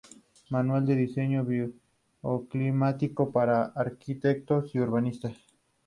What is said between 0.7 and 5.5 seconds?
de diseño bioclimático para arquitectos y urbanistas".